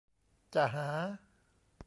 [0.55, 0.87] จะหา